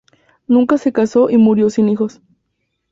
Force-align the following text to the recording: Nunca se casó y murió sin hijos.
Nunca 0.47 0.79
se 0.79 0.91
casó 0.91 1.29
y 1.29 1.37
murió 1.37 1.69
sin 1.69 1.87
hijos. 1.87 2.23